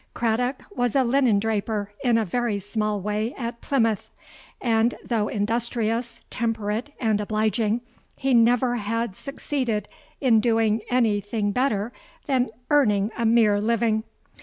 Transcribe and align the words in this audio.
Craddock 0.15 0.63
was 0.71 0.95
a 0.95 1.03
linen 1.03 1.37
draper 1.37 1.91
in 2.03 2.17
a 2.17 2.25
very 2.25 2.57
small 2.57 2.99
way 2.99 3.35
at 3.37 3.61
Plymouth: 3.61 4.09
and 4.59 4.95
though 5.05 5.27
industrious, 5.27 6.21
temperate, 6.31 6.91
and 6.99 7.21
obliging, 7.21 7.81
he 8.15 8.33
never 8.33 8.77
had 8.77 9.15
succeeded 9.15 9.87
in 10.19 10.39
doing 10.39 10.81
any 10.89 11.21
thing 11.21 11.51
better 11.51 11.93
than 12.25 12.49
earning 12.71 13.11
a 13.15 13.27
mere 13.27 13.61
living. 13.61 14.03